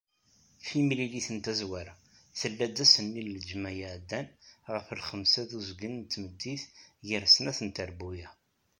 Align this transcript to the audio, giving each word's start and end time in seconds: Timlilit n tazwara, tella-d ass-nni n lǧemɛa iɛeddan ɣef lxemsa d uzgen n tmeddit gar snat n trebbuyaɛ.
Timlilit 0.65 1.27
n 1.35 1.37
tazwara, 1.45 1.93
tella-d 2.39 2.77
ass-nni 2.83 3.21
n 3.23 3.29
lǧemɛa 3.37 3.73
iɛeddan 3.83 4.27
ɣef 4.73 4.87
lxemsa 4.99 5.43
d 5.49 5.51
uzgen 5.57 5.93
n 5.97 6.03
tmeddit 6.11 6.63
gar 7.07 7.23
snat 7.33 7.59
n 7.63 7.69
trebbuyaɛ. 7.77 8.31